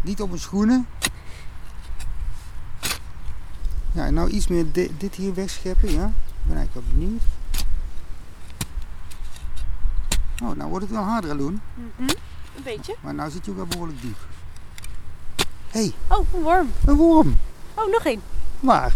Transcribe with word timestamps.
niet 0.00 0.20
op 0.20 0.28
mijn 0.28 0.40
schoenen. 0.40 0.86
Ja, 3.92 4.06
en 4.06 4.14
nou 4.14 4.28
iets 4.30 4.46
meer 4.46 4.72
di- 4.72 4.94
dit 4.98 5.14
hier 5.14 5.34
wegscheppen, 5.34 5.92
ja. 5.92 6.04
Ik 6.06 6.46
ben 6.46 6.56
eigenlijk 6.56 6.86
wel 6.86 6.98
benieuwd. 6.98 7.22
Oh, 10.42 10.56
nou 10.56 10.68
wordt 10.70 10.84
het 10.84 10.94
wel 10.94 11.04
harder, 11.04 11.34
Loen. 11.36 11.60
Mhm. 11.74 12.08
Een 12.56 12.62
beetje. 12.62 12.96
Maar 13.00 13.14
nou 13.14 13.30
zit 13.30 13.44
je 13.44 13.50
ook 13.50 13.56
wel 13.56 13.66
behoorlijk 13.66 14.00
diep. 14.02 14.16
Hé, 15.68 15.80
hey, 15.80 15.92
Oh, 16.08 16.26
een 16.34 16.40
worm. 16.42 16.72
een 16.86 16.96
worm. 16.96 17.36
Oh, 17.74 17.90
nog 17.92 18.04
één. 18.04 18.20
Waar? 18.60 18.92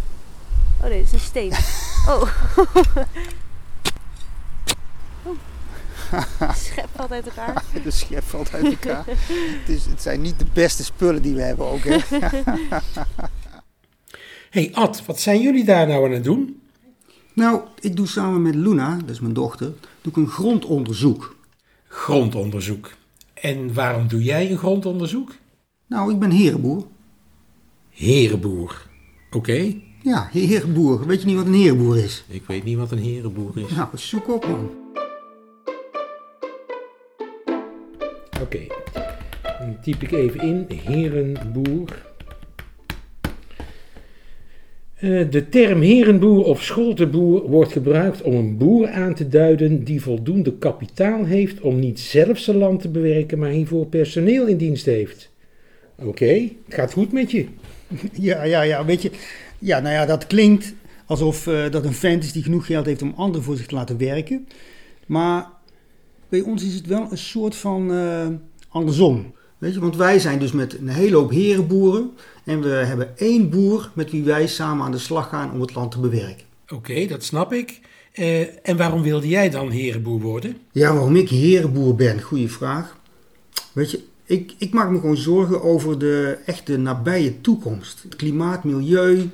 Oh 0.81 0.89
nee, 0.89 0.99
dat 1.03 1.07
is 1.07 1.13
een 1.13 1.19
steen. 1.21 1.53
Oh. 2.09 2.23
Schep 6.65 6.89
valt 6.95 7.11
uit 7.13 7.27
elkaar. 7.27 7.65
De 7.85 7.91
schep 7.91 8.23
valt 8.25 8.53
uit 8.55 8.65
elkaar. 8.65 9.05
het, 9.07 9.69
is, 9.69 9.85
het 9.85 10.03
zijn 10.03 10.21
niet 10.21 10.39
de 10.39 10.47
beste 10.53 10.85
spullen 10.85 11.23
die 11.23 11.35
we 11.35 11.43
hebben 11.43 11.67
ook, 11.67 11.85
hè. 11.85 11.99
hey 14.51 14.71
Ad, 14.75 15.07
wat 15.07 15.21
zijn 15.21 15.41
jullie 15.41 15.65
daar 15.65 15.87
nou 15.87 16.05
aan 16.05 16.13
het 16.13 16.25
doen? 16.25 16.63
Nou, 17.33 17.61
ik 17.81 17.97
doe 17.97 18.07
samen 18.07 18.43
met 18.43 18.55
Luna, 18.55 18.97
dat 18.97 19.11
is 19.11 19.21
mijn 19.21 19.33
dochter, 19.35 19.67
doe 20.01 20.13
ik 20.13 20.17
een 20.17 20.29
grondonderzoek. 20.29 21.37
Grondonderzoek. 21.89 22.93
En 23.35 23.75
waarom 23.75 24.09
doe 24.09 24.23
jij 24.23 24.51
een 24.51 24.59
grondonderzoek? 24.59 25.35
Nou, 25.87 26.13
ik 26.13 26.19
ben 26.19 26.31
herenboer. 26.31 26.87
Herenboer. 27.91 28.87
Oké, 29.31 29.75
Ja, 30.03 30.29
herenboer. 30.33 31.07
Weet 31.07 31.21
je 31.21 31.27
niet 31.27 31.37
wat 31.37 31.47
een 31.47 31.55
herenboer 31.55 31.97
is? 31.99 32.25
ik 32.29 32.43
weet 32.47 32.65
niet 32.65 32.77
wat 32.77 32.91
een 32.91 32.99
herenboer 32.99 33.59
is. 33.59 33.71
Nou, 33.71 33.89
zoek 33.95 34.29
op 34.29 34.47
man. 34.47 34.71
Oké, 38.45 38.59
dan 39.59 39.77
typ 39.83 40.03
ik 40.03 40.13
even 40.13 40.41
in 40.41 40.67
herenboer. 40.85 42.03
Eh, 44.95 45.31
De 45.31 45.49
term 45.49 45.81
herenboer 45.81 46.45
of 46.45 46.63
scholtenboer 46.63 47.43
wordt 47.51 47.73
gebruikt 47.73 48.23
om 48.23 48.35
een 48.35 48.57
boer 48.57 48.89
aan 48.89 49.15
te 49.15 49.29
duiden 49.29 49.85
die 49.85 50.01
voldoende 50.03 50.59
kapitaal 50.59 51.25
heeft 51.25 51.61
om 51.61 51.79
niet 51.79 52.01
zelf 52.01 52.39
zijn 52.39 52.57
land 52.57 52.81
te 52.81 52.89
bewerken, 52.89 53.39
maar 53.39 53.51
hiervoor 53.51 53.87
personeel 53.87 54.47
in 54.47 54.57
dienst 54.57 54.87
heeft. 54.87 55.31
Oké, 56.03 56.33
het 56.65 56.75
gaat 56.75 56.93
goed 56.93 57.13
met 57.13 57.31
je. 57.31 57.47
Ja, 58.13 58.43
ja, 58.43 58.63
ja, 58.63 58.85
weet 58.85 59.03
je. 59.03 59.11
Ja, 59.59 59.81
nou 59.81 59.95
ja, 59.95 60.07
dat 60.07 60.27
klinkt 60.27 60.75
alsof 61.07 61.47
eh, 61.47 61.71
dat 61.71 61.85
een 61.85 61.93
vent 61.93 62.25
is 62.25 62.33
die 62.33 62.43
genoeg 62.43 62.67
geld 62.67 62.87
heeft 62.87 63.03
om 63.03 63.13
anderen 63.17 63.45
voor 63.45 63.57
zich 63.57 63.67
te 63.67 63.75
laten 63.75 63.99
werken. 63.99 64.49
Maar 65.07 65.47
bij 66.35 66.43
ons 66.43 66.63
is 66.65 66.75
het 66.75 66.87
wel 66.87 67.07
een 67.11 67.19
soort 67.19 67.57
van 67.57 67.93
eh, 67.93 68.27
andersom. 68.69 69.33
Weet 69.59 69.75
je, 69.75 69.81
want 69.81 69.97
wij 69.97 70.19
zijn 70.19 70.39
dus 70.39 70.53
met 70.53 70.79
een 70.79 70.89
hele 70.89 71.17
hoop 71.17 71.31
herenboeren. 71.31 72.11
En 72.45 72.61
we 72.61 72.69
hebben 72.69 73.19
één 73.19 73.51
boer 73.51 73.91
met 73.95 74.11
wie 74.11 74.25
wij 74.25 74.47
samen 74.47 74.85
aan 74.85 74.91
de 74.91 74.99
slag 74.99 75.29
gaan 75.29 75.53
om 75.53 75.61
het 75.61 75.75
land 75.75 75.91
te 75.91 75.99
bewerken. 75.99 76.45
Oké, 76.69 77.07
dat 77.07 77.25
snap 77.25 77.53
ik. 77.53 77.81
Eh, 78.13 78.69
en 78.69 78.77
waarom 78.77 79.03
wilde 79.03 79.29
jij 79.29 79.51
dan 79.51 79.71
herenboer 79.71 80.21
worden? 80.21 80.57
Ja, 80.73 80.93
waarom 80.93 81.17
ik 81.17 81.29
herenboer 81.29 81.95
ben, 81.95 82.23
goede 82.23 82.49
vraag. 82.49 82.97
Weet 83.73 83.91
je, 83.91 84.01
ik, 84.25 84.55
ik 84.59 84.73
maak 84.73 84.91
me 84.91 85.01
gewoon 85.01 85.17
zorgen 85.17 85.63
over 85.63 85.99
de 85.99 86.39
echte 86.47 86.77
nabije 86.77 87.41
toekomst. 87.41 88.03
Het 88.03 88.17
klimaat, 88.17 88.65
milieu 88.65 89.31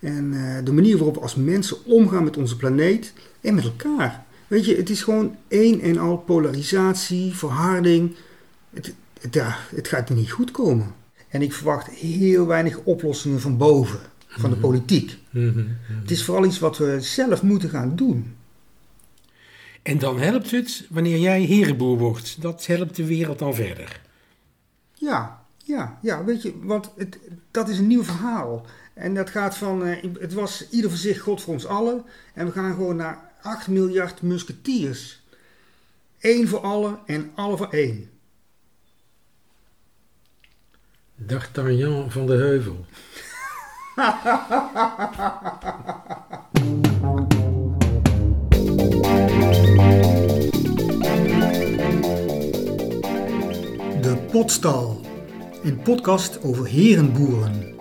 en 0.00 0.32
eh, 0.32 0.64
de 0.64 0.72
manier 0.72 0.96
waarop 0.96 1.14
we 1.14 1.20
als 1.20 1.34
mensen 1.34 1.76
omgaan 1.84 2.24
met 2.24 2.36
onze 2.36 2.56
planeet 2.56 3.12
en 3.40 3.54
met 3.54 3.64
elkaar. 3.64 4.30
Weet 4.52 4.64
je, 4.64 4.76
het 4.76 4.90
is 4.90 5.02
gewoon 5.02 5.36
één 5.48 5.80
en 5.80 5.98
al 5.98 6.16
polarisatie, 6.16 7.34
verharding. 7.34 8.14
Het, 8.70 8.94
het, 9.20 9.34
ja, 9.34 9.56
het 9.74 9.88
gaat 9.88 10.10
niet 10.10 10.30
goed 10.30 10.50
komen. 10.50 10.94
En 11.28 11.42
ik 11.42 11.52
verwacht 11.52 11.88
heel 11.88 12.46
weinig 12.46 12.78
oplossingen 12.78 13.40
van 13.40 13.56
boven, 13.56 14.00
van 14.26 14.50
de 14.50 14.56
politiek. 14.56 15.18
Het 16.00 16.10
is 16.10 16.24
vooral 16.24 16.44
iets 16.44 16.58
wat 16.58 16.78
we 16.78 17.00
zelf 17.00 17.42
moeten 17.42 17.70
gaan 17.70 17.96
doen. 17.96 18.34
En 19.82 19.98
dan 19.98 20.18
helpt 20.18 20.50
het 20.50 20.86
wanneer 20.90 21.18
jij 21.18 21.40
herenboer 21.40 21.98
wordt. 21.98 22.42
Dat 22.42 22.66
helpt 22.66 22.96
de 22.96 23.06
wereld 23.06 23.38
dan 23.38 23.54
verder. 23.54 24.00
Ja, 24.94 25.44
ja, 25.56 25.98
ja, 26.02 26.24
weet 26.24 26.42
je, 26.42 26.54
want 26.62 26.90
het, 26.96 27.18
dat 27.50 27.68
is 27.68 27.78
een 27.78 27.86
nieuw 27.86 28.04
verhaal. 28.04 28.66
En 28.94 29.14
dat 29.14 29.30
gaat 29.30 29.56
van, 29.56 29.84
eh, 29.84 30.04
het 30.20 30.32
was 30.32 30.68
ieder 30.70 30.90
voor 30.90 30.98
zich, 30.98 31.20
God 31.20 31.42
voor 31.42 31.54
ons 31.54 31.66
allen. 31.66 32.04
En 32.34 32.46
we 32.46 32.52
gaan 32.52 32.74
gewoon 32.74 32.96
naar 32.96 33.30
8 33.42 33.68
miljard 33.68 34.22
musketiers. 34.22 35.20
Eén 36.20 36.48
voor 36.48 36.60
allen 36.60 36.98
en 37.06 37.32
alle 37.34 37.56
voor 37.56 37.70
één. 37.70 38.10
D'Artagnan 41.14 42.10
van 42.10 42.26
de 42.26 42.32
Heuvel. 42.32 42.86
De 54.00 54.26
Potstal, 54.30 55.00
een 55.62 55.82
podcast 55.82 56.42
over 56.42 56.66
herenboeren. 56.66 57.74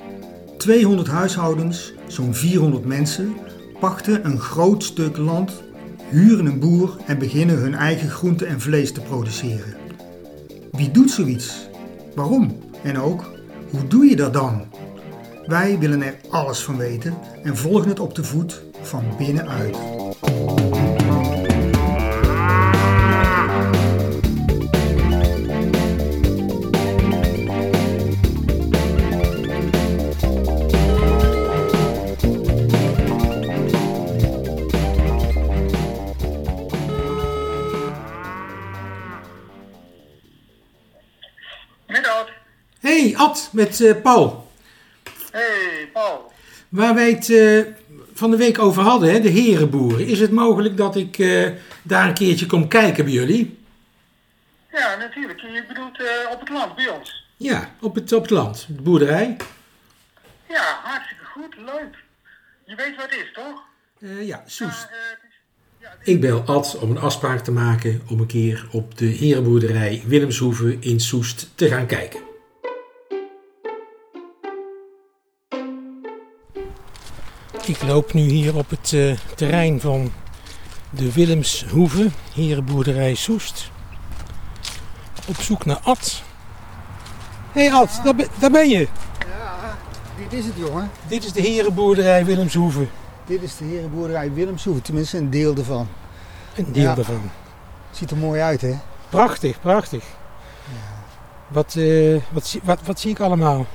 200 0.57 1.07
huishoudens, 1.07 1.93
zo'n 2.07 2.33
400 2.33 2.85
mensen, 2.85 3.35
pachten 3.81 4.25
een 4.25 4.39
groot 4.39 4.83
stuk 4.83 5.17
land, 5.17 5.63
huren 6.09 6.45
een 6.45 6.59
boer 6.59 6.97
en 7.05 7.19
beginnen 7.19 7.55
hun 7.55 7.73
eigen 7.73 8.09
groente 8.09 8.45
en 8.45 8.61
vlees 8.61 8.91
te 8.91 9.01
produceren. 9.01 9.75
Wie 10.71 10.91
doet 10.91 11.11
zoiets? 11.11 11.69
Waarom? 12.15 12.57
En 12.83 12.99
ook, 12.99 13.31
hoe 13.69 13.87
doe 13.87 14.05
je 14.05 14.15
dat 14.15 14.33
dan? 14.33 14.65
Wij 15.45 15.79
willen 15.79 16.01
er 16.01 16.15
alles 16.29 16.59
van 16.59 16.77
weten 16.77 17.17
en 17.43 17.57
volgen 17.57 17.89
het 17.89 17.99
op 17.99 18.15
de 18.15 18.23
voet 18.23 18.63
van 18.81 19.03
binnenuit. 19.17 19.77
Hey 42.91 43.13
Ad, 43.16 43.50
met 43.52 43.81
eh, 43.81 44.02
Paul. 44.02 44.52
Hey, 45.31 45.90
Paul. 45.94 46.31
Waar 46.69 46.96
wij 46.96 47.12
het 47.12 47.29
eh, 47.29 47.74
van 48.13 48.31
de 48.31 48.38
week 48.38 48.59
over 48.59 48.84
hadden, 48.84 49.12
hè, 49.12 49.19
de 49.19 49.29
herenboeren. 49.29 50.07
Is 50.07 50.19
het 50.19 50.31
mogelijk 50.31 50.78
dat 50.78 50.96
ik 50.96 51.18
eh, 51.18 51.50
daar 51.81 52.07
een 52.07 52.13
keertje 52.13 52.46
kom 52.46 52.68
kijken 52.68 53.03
bij 53.03 53.13
jullie? 53.13 53.59
Ja, 54.72 54.96
natuurlijk. 54.96 55.40
Je 55.40 55.63
bedoelt 55.68 56.00
op 56.31 56.40
het 56.40 56.50
land 56.50 56.75
bij 56.75 56.90
ons. 56.90 57.25
Ja, 57.38 57.75
op 57.81 57.96
het, 57.96 58.13
op 58.13 58.22
het 58.22 58.31
land, 58.31 58.66
de 58.69 58.81
boerderij. 58.81 59.38
Ja, 60.50 60.79
hartstikke 60.84 61.25
goed. 61.25 61.56
Leuk. 61.58 62.03
Je 62.66 62.75
weet 62.75 62.96
wat 62.96 63.06
het 63.09 63.19
is, 63.19 63.31
toch? 63.34 63.63
Ja, 64.25 64.44
Soest. 64.46 64.88
Ik 66.03 66.22
bel 66.22 66.41
Ad 66.46 66.78
om 66.79 66.91
een 66.91 67.00
afspraak 67.00 67.40
te 67.40 67.52
maken 67.52 68.02
om 68.09 68.19
een 68.19 68.28
keer 68.28 68.68
op 68.72 68.97
de 68.97 69.06
herenboerderij 69.06 70.03
Willemshoeve 70.06 70.78
in 70.79 71.00
Soest 71.00 71.50
te 71.56 71.68
gaan 71.68 71.85
kijken. 71.85 72.29
Ik 77.66 77.83
loop 77.83 78.13
nu 78.13 78.22
hier 78.22 78.55
op 78.55 78.69
het 78.69 78.94
eh, 78.94 79.13
terrein 79.35 79.79
van 79.81 80.11
de 80.89 81.13
Willemshoeve, 81.13 82.09
herenboerderij 82.33 83.16
Soest. 83.16 83.72
Op 85.28 85.35
zoek 85.35 85.66
naar 85.66 85.79
Ad. 85.84 86.22
Hé 87.52 87.61
hey 87.67 87.73
Ad, 87.73 88.02
daar, 88.03 88.16
ben- 88.16 88.28
daar 88.40 88.52
ben 88.52 88.69
je. 88.69 88.79
Ja, 89.19 89.78
dit 90.17 90.40
is 90.40 90.46
het 90.46 90.53
jongen. 90.58 90.91
Dit 91.08 91.25
is 91.25 91.31
de 91.31 91.41
herenboerderij 91.41 92.25
Willemshoeve. 92.25 92.87
Dit 93.25 93.41
is 93.41 93.58
de 93.58 93.66
herenboerderij 93.66 94.34
Willemshoeve, 94.34 94.81
tenminste 94.81 95.17
een 95.17 95.29
deel 95.29 95.55
ervan. 95.55 95.87
Een 96.55 96.72
deel 96.72 96.84
Ja. 96.84 96.96
daarvan. 96.96 97.31
Ziet 97.91 98.11
er 98.11 98.17
mooi 98.17 98.41
uit 98.41 98.61
hè? 98.61 98.73
Prachtig, 99.09 99.61
prachtig. 99.61 100.03
Wat, 101.47 101.75
eh, 101.75 102.16
wat, 102.31 102.47
zie- 102.47 102.61
wat, 102.63 102.79
wat 102.85 102.99
zie 102.99 103.11
ik 103.11 103.19
allemaal? 103.19 103.66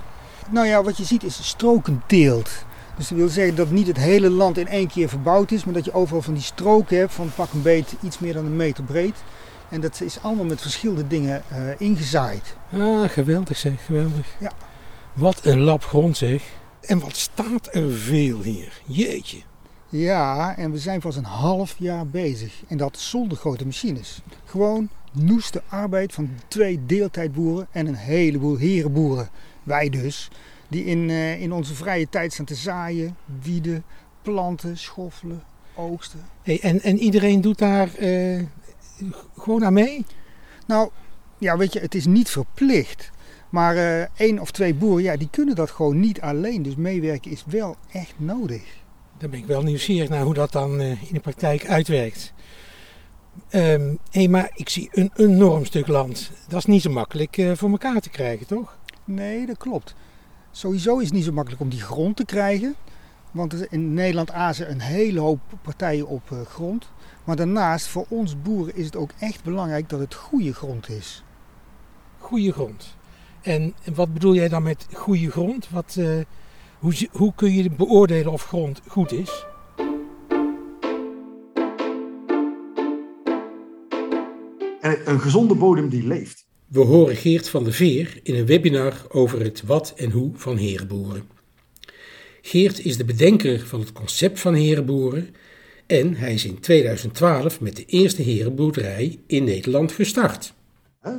Nou 0.50 0.66
ja, 0.66 0.82
wat 0.82 0.96
je 0.96 1.04
ziet 1.04 1.22
is 1.24 1.48
strokenteelt. 1.48 2.50
Dus 2.96 3.08
dat 3.08 3.18
wil 3.18 3.28
zeggen 3.28 3.56
dat 3.56 3.70
niet 3.70 3.86
het 3.86 3.96
hele 3.96 4.30
land 4.30 4.58
in 4.58 4.68
één 4.68 4.88
keer 4.88 5.08
verbouwd 5.08 5.50
is, 5.50 5.64
maar 5.64 5.74
dat 5.74 5.84
je 5.84 5.92
overal 5.92 6.22
van 6.22 6.34
die 6.34 6.42
stroken 6.42 6.98
hebt 6.98 7.12
van 7.12 7.30
pak 7.34 7.52
een 7.52 7.62
beet 7.62 7.94
iets 8.02 8.18
meer 8.18 8.32
dan 8.32 8.44
een 8.44 8.56
meter 8.56 8.84
breed. 8.84 9.14
En 9.68 9.80
dat 9.80 10.00
is 10.00 10.18
allemaal 10.22 10.44
met 10.44 10.60
verschillende 10.60 11.06
dingen 11.06 11.42
eh, 11.48 11.58
ingezaaid. 11.78 12.56
Ah, 12.72 13.08
geweldig 13.08 13.56
zeg, 13.56 13.84
geweldig. 13.84 14.26
Ja. 14.40 14.52
Wat 15.12 15.44
een 15.44 15.60
lap 15.60 15.84
grond 15.84 16.16
zeg. 16.16 16.42
En 16.80 16.98
wat 16.98 17.16
staat 17.16 17.68
er 17.74 17.92
veel 17.92 18.42
hier. 18.42 18.80
Jeetje. 18.84 19.38
Ja, 19.88 20.56
en 20.56 20.72
we 20.72 20.78
zijn 20.78 21.00
pas 21.00 21.16
een 21.16 21.24
half 21.24 21.74
jaar 21.78 22.06
bezig. 22.06 22.62
En 22.68 22.76
dat 22.76 22.98
zonder 22.98 23.38
grote 23.38 23.64
machines. 23.64 24.20
Gewoon 24.44 24.88
noeste 25.12 25.62
arbeid 25.68 26.12
van 26.12 26.30
twee 26.48 26.86
deeltijdboeren 26.86 27.66
en 27.70 27.86
een 27.86 27.94
heleboel 27.94 28.56
herenboeren. 28.56 29.28
Wij 29.62 29.88
dus, 29.88 30.28
die 30.68 30.84
in, 30.84 31.10
eh, 31.10 31.40
in 31.40 31.52
onze 31.52 31.74
vrije 31.74 32.08
tijd 32.08 32.32
staan 32.32 32.44
te 32.44 32.54
zaaien, 32.54 33.16
wieden, 33.42 33.84
planten, 34.22 34.78
schoffelen, 34.78 35.42
oogsten. 35.74 36.20
Hey, 36.42 36.60
en, 36.60 36.82
en 36.82 36.98
iedereen 36.98 37.40
doet 37.40 37.58
daar 37.58 37.94
eh, 37.94 38.42
gewoon 39.38 39.64
aan 39.64 39.72
mee? 39.72 40.04
Nou, 40.66 40.90
ja, 41.38 41.56
weet 41.56 41.72
je, 41.72 41.80
het 41.80 41.94
is 41.94 42.06
niet 42.06 42.30
verplicht. 42.30 43.10
Maar 43.50 43.76
eh, 43.76 44.06
één 44.16 44.38
of 44.38 44.50
twee 44.50 44.74
boeren, 44.74 45.02
ja, 45.02 45.16
die 45.16 45.28
kunnen 45.30 45.54
dat 45.54 45.70
gewoon 45.70 46.00
niet 46.00 46.20
alleen. 46.20 46.62
Dus 46.62 46.76
meewerken 46.76 47.30
is 47.30 47.44
wel 47.46 47.76
echt 47.92 48.14
nodig. 48.16 48.62
Dan 49.18 49.30
ben 49.30 49.38
ik 49.38 49.46
wel 49.46 49.62
nieuwsgierig 49.62 50.08
naar 50.08 50.22
hoe 50.22 50.34
dat 50.34 50.52
dan 50.52 50.80
in 50.80 51.08
de 51.10 51.20
praktijk 51.20 51.66
uitwerkt. 51.66 52.32
Ehm 53.48 53.94
hey, 54.10 54.28
maar 54.28 54.50
ik 54.54 54.68
zie 54.68 54.88
een 54.92 55.10
enorm 55.16 55.64
stuk 55.64 55.86
land. 55.86 56.30
Dat 56.48 56.58
is 56.58 56.64
niet 56.64 56.82
zo 56.82 56.90
makkelijk 56.90 57.42
voor 57.54 57.70
elkaar 57.70 58.00
te 58.00 58.10
krijgen, 58.10 58.46
toch? 58.46 58.76
Nee, 59.04 59.46
dat 59.46 59.56
klopt. 59.56 59.94
Sowieso 60.56 60.98
is 60.98 61.04
het 61.04 61.14
niet 61.14 61.24
zo 61.24 61.32
makkelijk 61.32 61.62
om 61.62 61.68
die 61.68 61.80
grond 61.80 62.16
te 62.16 62.24
krijgen. 62.24 62.74
Want 63.30 63.72
in 63.72 63.94
Nederland 63.94 64.30
azen 64.30 64.70
een 64.70 64.80
hele 64.80 65.20
hoop 65.20 65.40
partijen 65.62 66.06
op 66.06 66.32
eh, 66.32 66.40
grond. 66.40 66.88
Maar 67.24 67.36
daarnaast, 67.36 67.86
voor 67.86 68.06
ons 68.08 68.42
boeren, 68.42 68.76
is 68.76 68.84
het 68.84 68.96
ook 68.96 69.10
echt 69.18 69.44
belangrijk 69.44 69.88
dat 69.88 70.00
het 70.00 70.14
goede 70.14 70.54
grond 70.54 70.88
is. 70.88 71.24
Goede 72.18 72.52
grond. 72.52 72.96
En 73.42 73.74
wat 73.94 74.12
bedoel 74.12 74.34
jij 74.34 74.48
dan 74.48 74.62
met 74.62 74.86
goede 74.92 75.30
grond? 75.30 75.70
Wat, 75.70 75.96
eh, 75.98 76.18
hoe, 76.78 77.08
hoe 77.12 77.32
kun 77.34 77.52
je 77.52 77.70
beoordelen 77.70 78.32
of 78.32 78.44
grond 78.44 78.80
goed 78.86 79.12
is? 79.12 79.46
En 84.80 85.10
een 85.10 85.20
gezonde 85.20 85.54
bodem 85.54 85.88
die 85.88 86.06
leeft. 86.06 86.45
We 86.66 86.80
horen 86.80 87.16
Geert 87.16 87.48
van 87.48 87.64
der 87.64 87.72
Veer 87.72 88.20
in 88.22 88.34
een 88.34 88.46
webinar 88.46 89.06
over 89.08 89.40
het 89.40 89.62
wat 89.62 89.92
en 89.96 90.10
hoe 90.10 90.30
van 90.34 90.56
herenboeren. 90.56 91.28
Geert 92.42 92.84
is 92.84 92.96
de 92.96 93.04
bedenker 93.04 93.66
van 93.66 93.80
het 93.80 93.92
concept 93.92 94.40
van 94.40 94.54
herenboeren 94.54 95.34
en 95.86 96.14
hij 96.14 96.34
is 96.34 96.44
in 96.44 96.60
2012 96.60 97.60
met 97.60 97.76
de 97.76 97.84
eerste 97.84 98.22
herenboerderij 98.22 99.18
in 99.26 99.44
Nederland 99.44 99.92
gestart. 99.92 100.54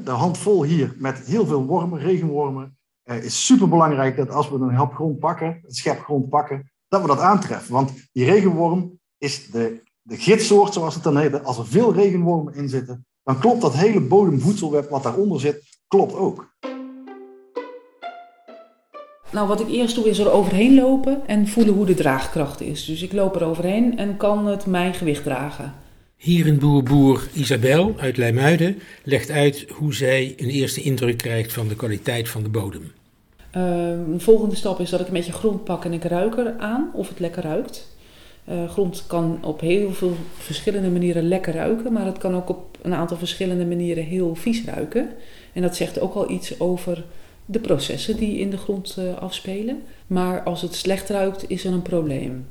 De 0.04 0.12
handvol 0.12 0.64
hier 0.64 0.96
met 0.98 1.18
heel 1.18 1.46
veel 1.46 1.66
wormen, 1.66 2.00
regenwormen. 2.00 2.78
is 3.04 3.46
super 3.46 3.70
belangrijk 3.70 4.16
dat 4.16 4.30
als 4.30 4.50
we 4.50 4.56
een 4.56 4.76
hap 4.76 4.94
grond 4.94 5.20
pakken, 5.20 5.48
een 5.48 5.74
schep 5.74 6.00
grond 6.00 6.30
pakken, 6.30 6.72
dat 6.88 7.02
we 7.02 7.08
dat 7.08 7.20
aantreffen. 7.20 7.74
Want 7.74 7.94
die 8.12 8.26
regenworm 8.26 9.00
is 9.18 9.52
de, 9.52 9.82
de 10.02 10.18
gidssoort, 10.18 10.74
zoals 10.74 10.94
het 10.94 11.04
dan 11.04 11.18
heet. 11.18 11.44
Als 11.44 11.58
er 11.58 11.68
veel 11.68 11.94
regenwormen 11.94 12.54
in 12.54 12.70
zitten, 12.70 13.07
dan 13.28 13.40
klopt 13.40 13.62
dat 13.62 13.76
hele 13.76 14.02
bodemvoedselweb 14.02 14.90
wat 14.90 15.04
daaronder 15.04 15.40
zit, 15.40 15.64
klopt 15.88 16.16
ook. 16.16 16.56
Nou, 19.32 19.48
wat 19.48 19.60
ik 19.60 19.70
eerst 19.70 19.96
doe 19.96 20.10
is 20.10 20.20
er 20.20 20.32
overheen 20.32 20.76
lopen 20.76 21.28
en 21.28 21.48
voelen 21.48 21.74
hoe 21.74 21.86
de 21.86 21.94
draagkracht 21.94 22.62
is. 22.62 22.86
Dus 22.86 23.02
ik 23.02 23.14
loop 23.14 23.36
er 23.36 23.44
overheen 23.44 23.98
en 23.98 24.18
kan 24.18 24.46
het 24.46 24.66
mijn 24.66 24.94
gewicht 24.94 25.24
dragen. 25.24 25.74
Herenboerboer 26.16 27.28
Isabel 27.34 27.94
uit 27.98 28.18
Leimuiden 28.18 28.80
legt 29.04 29.30
uit 29.30 29.66
hoe 29.70 29.94
zij 29.94 30.34
een 30.38 30.50
eerste 30.50 30.82
indruk 30.82 31.18
krijgt 31.18 31.54
van 31.54 31.68
de 31.68 31.76
kwaliteit 31.76 32.30
van 32.30 32.44
de 32.44 32.50
bodem. 32.50 32.92
Eh, 33.52 33.90
een 33.90 34.22
volgende 34.22 34.56
stap 34.56 34.80
is 34.80 34.90
dat 34.90 35.00
ik 35.00 35.08
een 35.08 35.14
beetje 35.14 35.32
grond 35.32 35.64
pak 35.64 35.86
en 35.86 35.94
ik 35.94 36.04
ruik 36.04 36.38
er 36.38 36.56
aan 36.58 36.90
of 36.94 37.10
het 37.10 37.20
lekker 37.20 37.44
ruikt. 37.44 37.97
Eh, 38.48 38.70
grond 38.70 39.04
kan 39.08 39.40
op 39.42 39.60
heel 39.60 39.92
veel 39.94 40.16
verschillende 40.38 40.90
manieren 40.90 41.28
lekker 41.28 41.54
ruiken, 41.54 41.94
maar 41.94 42.06
het 42.06 42.18
kan 42.18 42.36
ook 42.36 42.50
op 42.50 42.78
een 42.82 42.94
aantal 42.94 43.18
verschillende 43.18 43.66
manieren 43.66 44.04
heel 44.04 44.36
vies 44.36 44.64
ruiken. 44.66 45.10
En 45.54 45.62
dat 45.62 45.76
zegt 45.76 46.00
ook 46.00 46.14
al 46.14 46.32
iets 46.32 46.60
over 46.60 47.06
de 47.46 47.60
processen 47.60 48.18
die 48.18 48.40
in 48.40 48.50
de 48.50 48.58
grond 48.58 48.96
eh, 48.98 49.18
afspelen. 49.18 49.82
Maar 50.08 50.44
als 50.44 50.62
het 50.62 50.76
slecht 50.76 51.10
ruikt, 51.10 51.50
is 51.50 51.66
er 51.66 51.74
een 51.74 51.82
probleem. 51.82 52.46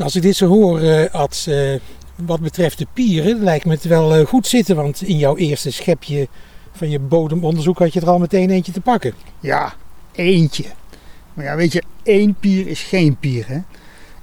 Nou, 0.00 0.12
Als 0.12 0.16
ik 0.16 0.22
dit 0.22 0.36
zo 0.36 0.46
hoor, 0.46 0.80
eh, 0.80 1.14
Ad, 1.14 1.46
eh, 1.48 1.74
wat 2.26 2.40
betreft 2.40 2.78
de 2.78 2.86
pieren, 2.92 3.42
lijkt 3.42 3.64
me 3.64 3.72
het 3.72 3.84
wel 3.84 4.14
eh, 4.14 4.26
goed 4.26 4.46
zitten. 4.46 4.76
Want 4.76 5.02
in 5.02 5.18
jouw 5.18 5.36
eerste 5.36 5.70
schepje 5.70 6.28
van 6.72 6.90
je 6.90 6.98
bodemonderzoek 6.98 7.78
had 7.78 7.92
je 7.92 8.00
er 8.00 8.10
al 8.10 8.18
meteen 8.18 8.50
eentje 8.50 8.72
te 8.72 8.80
pakken. 8.80 9.14
Ja, 9.40 9.74
eentje. 10.12 10.64
Maar 11.34 11.44
ja, 11.44 11.56
weet 11.56 11.72
je, 11.72 11.82
één 12.02 12.34
pier 12.40 12.66
is 12.66 12.82
geen 12.82 13.16
pier. 13.16 13.44
Hè? 13.48 13.58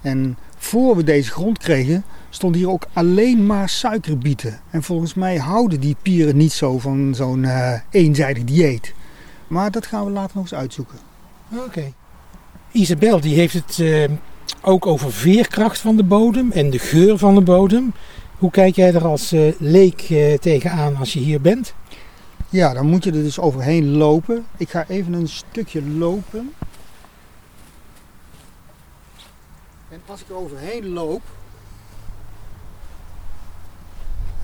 En 0.01 0.37
voor 0.67 0.95
we 0.95 1.03
deze 1.03 1.31
grond 1.31 1.57
kregen, 1.57 2.03
stonden 2.29 2.59
hier 2.59 2.69
ook 2.69 2.87
alleen 2.93 3.45
maar 3.45 3.69
suikerbieten. 3.69 4.59
En 4.69 4.83
volgens 4.83 5.13
mij 5.13 5.37
houden 5.37 5.79
die 5.79 5.95
pieren 6.01 6.37
niet 6.37 6.51
zo 6.51 6.79
van 6.79 7.15
zo'n 7.15 7.43
eh, 7.43 7.79
eenzijdig 7.89 8.43
dieet. 8.43 8.93
Maar 9.47 9.71
dat 9.71 9.85
gaan 9.85 10.05
we 10.05 10.11
later 10.11 10.35
nog 10.35 10.43
eens 10.43 10.53
uitzoeken. 10.53 10.97
Oké. 11.65 11.93
Isabel 12.71 13.19
die 13.19 13.35
heeft 13.35 13.53
het 13.53 13.79
eh, 13.79 14.03
ook 14.61 14.85
over 14.85 15.11
veerkracht 15.13 15.79
van 15.79 15.95
de 15.95 16.03
bodem 16.03 16.51
en 16.51 16.69
de 16.69 16.79
geur 16.79 17.17
van 17.17 17.35
de 17.35 17.41
bodem. 17.41 17.93
Hoe 18.37 18.51
kijk 18.51 18.75
jij 18.75 18.93
er 18.93 19.07
als 19.07 19.31
eh, 19.31 19.53
leek 19.59 20.01
tegenaan 20.39 20.95
als 20.95 21.13
je 21.13 21.19
hier 21.19 21.41
bent? 21.41 21.73
Ja, 22.49 22.73
dan 22.73 22.85
moet 22.85 23.03
je 23.03 23.11
er 23.11 23.23
dus 23.23 23.39
overheen 23.39 23.97
lopen. 23.97 24.45
Ik 24.57 24.69
ga 24.69 24.85
even 24.87 25.13
een 25.13 25.27
stukje 25.27 25.81
lopen. 25.87 26.53
En 30.05 30.11
als 30.11 30.21
ik 30.21 30.29
er 30.29 30.35
overheen 30.35 30.87
loop. 30.89 31.21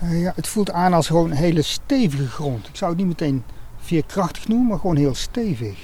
eh, 0.00 0.20
ja, 0.22 0.32
het 0.36 0.48
voelt 0.48 0.70
aan 0.70 0.92
als 0.92 1.06
gewoon 1.06 1.30
een 1.30 1.36
hele 1.36 1.62
stevige 1.62 2.26
grond. 2.26 2.68
Ik 2.68 2.76
zou 2.76 2.90
het 2.90 2.98
niet 3.00 3.08
meteen 3.08 3.42
veerkrachtig 3.80 4.48
noemen, 4.48 4.66
maar 4.68 4.78
gewoon 4.78 4.96
heel 4.96 5.14
stevig. 5.14 5.78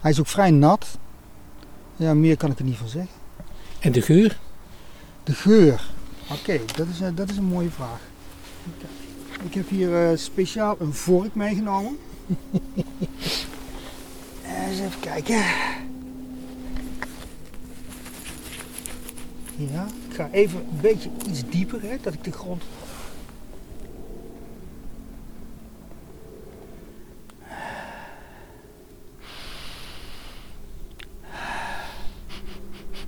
Hij 0.00 0.10
is 0.10 0.20
ook 0.20 0.26
vrij 0.26 0.50
nat. 0.50 0.98
Ja, 1.96 2.14
meer 2.14 2.36
kan 2.36 2.50
ik 2.50 2.58
er 2.58 2.64
niet 2.64 2.76
van 2.76 2.88
zeggen. 2.88 3.12
En 3.78 3.92
de 3.92 4.02
geur? 4.02 4.38
De 5.24 5.32
geur. 5.34 5.90
Oké, 6.30 6.60
dat, 6.76 6.86
is, 6.88 7.00
een- 7.00 7.14
dat 7.14 7.30
is 7.30 7.36
een 7.36 7.44
mooie 7.44 7.70
vraag. 7.70 8.00
Ik 9.42 9.54
heb 9.54 9.68
hier 9.68 10.10
eh, 10.10 10.16
speciaal 10.16 10.76
een 10.78 10.94
vork 10.94 11.34
meegenomen. 11.34 11.98
Eens 14.68 14.78
even 14.80 15.00
kijken. 15.00 15.42
Ja, 19.56 19.86
ik 20.08 20.14
ga 20.14 20.28
even 20.32 20.58
een 20.58 20.80
beetje 20.80 21.10
iets 21.28 21.42
dieper, 21.48 21.82
hè, 21.82 21.96
dat 22.02 22.12
ik 22.12 22.24
de 22.24 22.32
grond... 22.32 22.62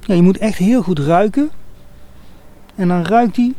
Ja, 0.01 0.15
je 0.15 0.23
moet 0.23 0.39
echt 0.39 0.59
heel 0.59 0.83
goed 0.83 0.99
ruiken. 0.99 1.51
En 2.75 2.89
dan 2.89 3.05
ruikt 3.05 3.37
hij. 3.37 3.55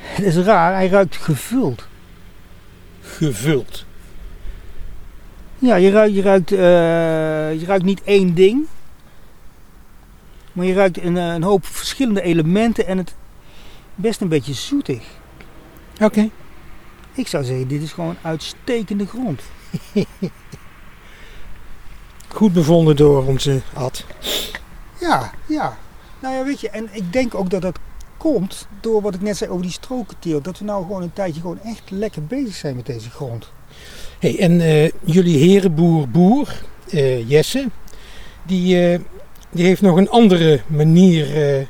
Het 0.00 0.24
is 0.24 0.36
raar, 0.36 0.74
hij 0.74 0.88
ruikt 0.88 1.16
gevuld. 1.16 1.86
Gevuld. 3.00 3.84
Ja, 5.58 5.74
je 5.74 5.90
ruikt, 5.90 6.14
je 6.14 6.22
ruikt, 6.22 6.52
eh, 6.52 7.60
je 7.60 7.66
ruikt 7.66 7.84
niet 7.84 8.02
één 8.02 8.34
ding. 8.34 8.66
Maar 10.52 10.66
je 10.66 10.74
ruikt 10.74 11.02
een, 11.02 11.16
eh, 11.16 11.32
een 11.32 11.42
hoop 11.42 11.66
verschillende 11.66 12.22
elementen 12.22 12.86
en 12.86 12.98
het 12.98 13.14
best 13.94 14.20
een 14.20 14.28
beetje 14.28 14.54
zoetig. 14.54 15.02
Oké. 16.00 16.30
Ik 17.12 17.26
zou 17.26 17.44
zeggen, 17.44 17.68
dit 17.68 17.82
is 17.82 17.92
gewoon 17.92 18.16
uitstekende 18.22 19.06
grond. 19.06 19.42
Goed 22.28 22.52
bevonden 22.52 22.96
door 22.96 23.26
onze 23.26 23.60
Ad. 23.72 24.04
Ja, 25.00 25.30
ja. 25.46 25.78
Nou 26.20 26.34
ja, 26.34 26.44
weet 26.44 26.60
je, 26.60 26.70
en 26.70 26.88
ik 26.92 27.12
denk 27.12 27.34
ook 27.34 27.50
dat 27.50 27.62
dat 27.62 27.78
komt 28.16 28.66
door 28.80 29.02
wat 29.02 29.14
ik 29.14 29.20
net 29.20 29.36
zei 29.36 29.50
over 29.50 29.62
die 29.62 29.72
strokenteel. 29.72 30.40
Dat 30.40 30.58
we 30.58 30.64
nou 30.64 30.82
gewoon 30.82 31.02
een 31.02 31.12
tijdje 31.12 31.40
gewoon 31.40 31.60
echt 31.60 31.90
lekker 31.90 32.24
bezig 32.24 32.54
zijn 32.54 32.76
met 32.76 32.86
deze 32.86 33.10
grond. 33.10 33.52
Hey, 34.18 34.38
en 34.38 34.60
eh, 34.60 34.90
jullie 35.04 35.38
herenboer 35.38 36.08
Boer, 36.08 36.62
eh, 36.90 37.30
Jesse, 37.30 37.66
die, 38.42 39.00
die 39.50 39.64
heeft 39.64 39.82
nog 39.82 39.96
een 39.96 40.10
andere 40.10 40.60
manier 40.66 41.56
eh, 41.56 41.66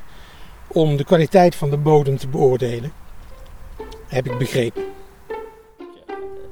om 0.67 0.97
de 0.97 1.05
kwaliteit 1.05 1.55
van 1.55 1.71
de 1.71 1.77
bodem 1.77 2.17
te 2.17 2.29
beoordelen. 2.29 2.93
Heb 4.07 4.27
ik 4.27 4.39
begrepen. 4.39 4.83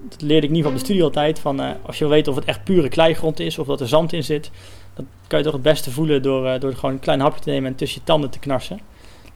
dat 0.08 0.20
leerde 0.20 0.46
ik 0.46 0.52
niet 0.52 0.64
van 0.64 0.72
de 0.72 0.78
studie 0.78 1.02
altijd. 1.02 1.38
Van, 1.38 1.60
eh, 1.60 1.70
als 1.82 1.98
je 1.98 2.04
wil 2.04 2.12
weten 2.12 2.32
of 2.32 2.38
het 2.38 2.48
echt 2.48 2.64
pure 2.64 2.88
kleigrond 2.88 3.40
is 3.40 3.58
of 3.58 3.66
dat 3.66 3.80
er 3.80 3.88
zand 3.88 4.12
in 4.12 4.24
zit, 4.24 4.50
dat 4.94 5.04
kan 5.26 5.38
je 5.38 5.44
toch 5.44 5.54
het 5.54 5.62
beste 5.62 5.90
voelen 5.90 6.22
door, 6.22 6.46
eh, 6.46 6.60
door 6.60 6.74
gewoon 6.74 6.90
een 6.90 7.00
klein 7.00 7.20
hapje 7.20 7.40
te 7.40 7.50
nemen 7.50 7.70
en 7.70 7.76
tussen 7.76 8.00
je 8.00 8.06
tanden 8.06 8.30
te 8.30 8.38
knarsen. 8.38 8.80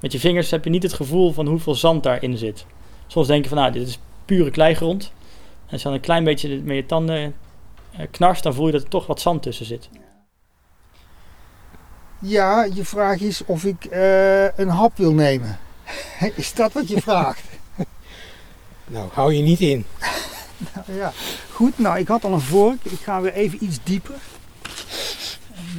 Met 0.01 0.13
je 0.13 0.19
vingers 0.19 0.51
heb 0.51 0.65
je 0.65 0.71
niet 0.71 0.83
het 0.83 0.93
gevoel 0.93 1.33
van 1.33 1.47
hoeveel 1.47 1.75
zand 1.75 2.03
daarin 2.03 2.39
zit. 2.39 2.67
Soms 3.07 3.27
denk 3.27 3.43
je 3.43 3.49
van, 3.49 3.59
nou, 3.59 3.73
dit 3.73 3.89
is 3.89 3.99
pure 4.25 4.51
kleigrond. 4.51 5.13
En 5.67 5.73
als 5.73 5.81
je 5.81 5.87
dan 5.87 5.97
een 5.97 6.03
klein 6.03 6.25
beetje 6.25 6.61
met 6.63 6.77
je 6.77 6.87
tanden 6.87 7.35
knarst, 8.11 8.43
dan 8.43 8.55
voel 8.55 8.67
je 8.67 8.73
dat 8.73 8.83
er 8.83 8.89
toch 8.89 9.07
wat 9.07 9.21
zand 9.21 9.43
tussen 9.43 9.67
zit. 9.67 9.89
Ja, 12.25 12.65
je 12.65 12.85
vraag 12.85 13.21
is 13.21 13.45
of 13.45 13.65
ik 13.65 13.85
eh, 13.85 14.59
een 14.59 14.69
hap 14.69 14.97
wil 14.97 15.13
nemen. 15.13 15.59
Is 16.35 16.55
dat 16.55 16.73
wat 16.73 16.89
je 16.89 17.01
vraagt? 17.11 17.43
Nou, 18.87 19.09
hou 19.13 19.35
je 19.35 19.43
niet 19.43 19.61
in. 19.61 19.85
Ja, 20.87 21.13
goed. 21.51 21.79
Nou, 21.79 21.99
ik 21.99 22.09
had 22.09 22.25
al 22.25 22.33
een 22.33 22.41
vork. 22.41 22.85
Ik 22.85 22.99
ga 22.99 23.21
weer 23.21 23.33
even 23.33 23.65
iets 23.65 23.79
dieper. 23.83 24.15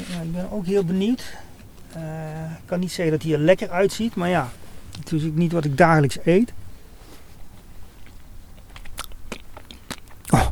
Ja, 0.09 0.21
ik 0.21 0.31
ben 0.31 0.51
ook 0.51 0.65
heel 0.65 0.85
benieuwd. 0.85 1.23
Eh, 1.93 2.01
ik 2.51 2.65
kan 2.65 2.79
niet 2.79 2.91
zeggen 2.91 3.13
dat 3.13 3.23
hij 3.23 3.33
er 3.33 3.39
lekker 3.39 3.69
uitziet, 3.69 4.15
maar 4.15 4.29
ja, 4.29 4.49
het 4.99 5.11
is 5.11 5.25
ook 5.25 5.35
niet 5.35 5.51
wat 5.51 5.65
ik 5.65 5.77
dagelijks 5.77 6.17
eet. 6.23 6.53
Oh. 10.29 10.47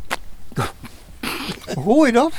Hoor 1.83 2.05
je 2.05 2.13
dat? 2.13 2.33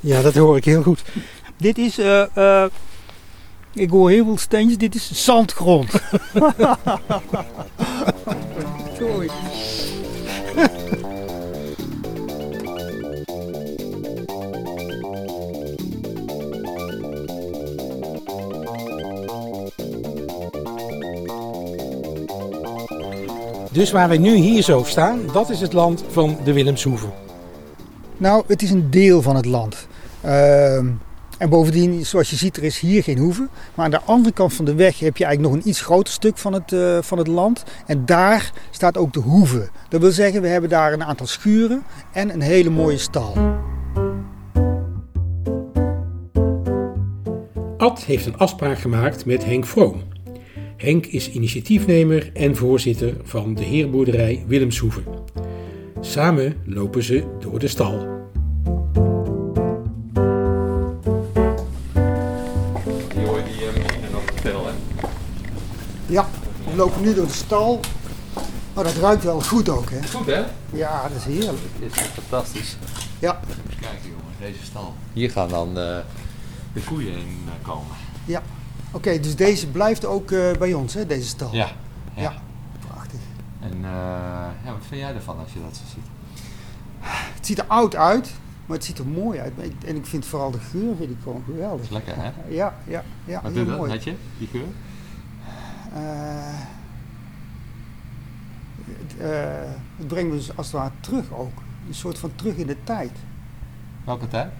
Ja, 0.00 0.22
dat 0.22 0.34
hoor 0.34 0.56
ik 0.56 0.64
heel 0.64 0.82
goed. 0.82 1.02
Dit 1.60 1.78
is, 1.78 1.98
eh, 1.98 2.36
eh, 2.36 2.70
ik 3.74 3.90
hoor 3.90 4.10
heel 4.10 4.24
veel 4.24 4.38
steentjes, 4.38 4.78
dit 4.78 4.94
is 4.94 5.24
zandgrond. 5.24 5.90
Sorry. 8.98 9.30
Dus 23.72 23.90
waar 23.90 24.08
wij 24.08 24.18
nu 24.18 24.34
hier 24.34 24.62
zo 24.62 24.82
staan, 24.84 25.20
dat 25.32 25.50
is 25.50 25.60
het 25.60 25.72
land 25.72 26.04
van 26.08 26.38
de 26.44 26.52
Willemshoeve. 26.52 27.06
Nou, 28.16 28.44
het 28.46 28.62
is 28.62 28.70
een 28.70 28.90
deel 28.90 29.22
van 29.22 29.36
het 29.36 29.46
land. 29.46 29.86
Ehm, 30.20 30.86
en 31.40 31.48
bovendien, 31.48 32.06
zoals 32.06 32.30
je 32.30 32.36
ziet, 32.36 32.56
er 32.56 32.64
is 32.64 32.78
hier 32.78 33.02
geen 33.02 33.18
hoeve. 33.18 33.48
Maar 33.74 33.84
aan 33.84 33.90
de 33.90 34.00
andere 34.00 34.34
kant 34.34 34.54
van 34.54 34.64
de 34.64 34.74
weg 34.74 34.98
heb 34.98 35.16
je 35.16 35.24
eigenlijk 35.24 35.54
nog 35.54 35.62
een 35.62 35.70
iets 35.70 35.80
groter 35.80 36.12
stuk 36.12 36.38
van 36.38 36.52
het, 36.52 36.72
eh, 36.72 36.98
van 37.00 37.18
het 37.18 37.26
land. 37.26 37.64
En 37.86 38.04
daar 38.06 38.52
staat 38.70 38.96
ook 38.96 39.12
de 39.12 39.20
hoeve. 39.20 39.68
Dat 39.88 40.00
wil 40.00 40.10
zeggen, 40.10 40.42
we 40.42 40.48
hebben 40.48 40.70
daar 40.70 40.92
een 40.92 41.04
aantal 41.04 41.26
schuren 41.26 41.82
en 42.12 42.32
een 42.32 42.40
hele 42.40 42.70
mooie 42.70 42.98
stal. 42.98 43.34
Ad 47.76 48.02
heeft 48.04 48.26
een 48.26 48.36
afspraak 48.36 48.78
gemaakt 48.78 49.26
met 49.26 49.44
Henk 49.44 49.66
Vroom. 49.66 50.02
Henk 50.76 51.06
is 51.06 51.30
initiatiefnemer 51.30 52.30
en 52.34 52.56
voorzitter 52.56 53.16
van 53.22 53.54
de 53.54 53.62
heerboerderij 53.62 54.44
Willemshoeve. 54.46 55.00
Samen 56.00 56.56
lopen 56.64 57.02
ze 57.02 57.24
door 57.38 57.58
de 57.58 57.68
stal. 57.68 58.20
Ja, 66.10 66.26
we 66.70 66.76
lopen 66.76 67.02
nu 67.02 67.14
door 67.14 67.26
de 67.26 67.32
stal. 67.32 67.80
Maar 68.74 68.84
dat 68.84 68.94
ruikt 68.94 69.24
wel 69.24 69.40
goed 69.40 69.68
ook, 69.68 69.90
hè? 69.90 70.02
Goed, 70.14 70.26
hè? 70.26 70.42
Ja, 70.72 71.02
dat 71.02 71.16
is 71.16 71.24
heerlijk. 71.24 71.58
Dit 71.78 71.92
is 71.92 71.98
echt 71.98 72.08
fantastisch. 72.08 72.76
Ja, 73.18 73.40
Kijk 73.80 73.98
jongen, 74.02 74.24
deze 74.40 74.64
stal. 74.64 74.94
Hier 75.12 75.30
gaan 75.30 75.48
dan 75.48 75.68
eh, 75.68 75.98
de 76.72 76.80
koeien 76.84 77.12
in 77.12 77.38
eh, 77.46 77.52
komen. 77.68 77.86
oké, 78.92 79.20
dus 79.20 79.36
deze 79.36 79.66
blijft 79.66 80.04
ook 80.04 80.30
eh, 80.30 80.50
bij 80.58 80.72
ons, 80.74 80.94
hè, 80.94 81.06
deze 81.06 81.28
stal. 81.28 81.52
Ja. 81.54 81.70
ja. 82.14 82.22
Ja. 82.22 82.34
Prachtig. 82.88 83.20
En 83.60 83.72
eh, 83.72 83.90
ja, 84.64 84.72
wat 84.72 84.82
vind 84.88 85.00
jij 85.00 85.14
ervan 85.14 85.38
als 85.38 85.52
je 85.52 85.60
dat 85.62 85.76
zo 85.76 85.82
ziet? 85.94 86.04
Het 87.34 87.46
ziet 87.46 87.58
er 87.58 87.64
oud 87.66 87.94
uit, 87.96 88.30
maar 88.66 88.76
het 88.76 88.86
ziet 88.86 88.98
er 88.98 89.06
mooi 89.06 89.38
uit. 89.40 89.52
En 89.86 89.96
ik 89.96 90.06
vind 90.06 90.24
vooral 90.26 90.50
de 90.50 90.58
geur 90.58 90.96
vind 90.96 91.10
ik 91.10 91.16
gewoon 91.22 91.42
Dat 91.46 91.54
geweldig. 91.54 91.84
is 91.84 91.90
lekker, 91.90 92.14
hè? 92.16 92.30
Ja, 92.48 92.78
ja, 92.86 93.04
ja. 93.24 93.40
Wat 93.42 93.52
heel 93.52 93.60
doet 93.60 93.68
dat 93.68 93.78
mooi. 93.78 93.90
met 93.90 94.04
je, 94.04 94.14
die 94.38 94.48
geur? 94.48 94.66
Eh, 95.92 96.58
het, 98.84 99.16
eh, 99.18 99.70
het 99.96 100.06
brengt 100.08 100.30
me 100.30 100.36
dus 100.36 100.56
als 100.56 100.66
het 100.66 100.74
ware 100.76 100.90
terug 101.00 101.32
ook. 101.32 101.52
Een 101.88 101.94
soort 101.94 102.18
van 102.18 102.30
terug 102.34 102.56
in 102.56 102.66
de 102.66 102.76
tijd. 102.84 103.12
Welke 104.04 104.28
tijd? 104.28 104.52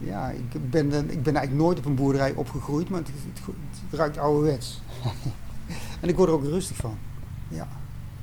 Ja, 0.00 0.28
ik 0.30 0.70
ben, 0.70 0.90
dan- 0.90 1.10
ik 1.10 1.22
ben 1.22 1.36
eigenlijk 1.36 1.66
nooit 1.66 1.78
op 1.78 1.84
een 1.84 1.94
boerderij 1.94 2.32
opgegroeid, 2.34 2.88
maar 2.88 2.98
het, 2.98 3.08
het, 3.08 3.46
het 3.90 3.98
ruikt 3.98 4.18
ouderwets. 4.18 4.80
en 6.00 6.08
ik 6.08 6.16
word 6.16 6.28
er 6.28 6.34
ook 6.34 6.44
rustig 6.44 6.76
van. 6.76 6.98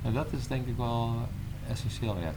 Nou, 0.02 0.14
dat 0.16 0.28
is 0.32 0.48
denk 0.48 0.66
ik 0.68 0.78
wel 0.78 1.14
eh, 1.66 1.72
essentieel, 1.72 2.18
ja. 2.20 2.32